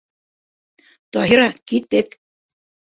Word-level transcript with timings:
Таһира, 1.19 1.47
киттек! 1.73 2.21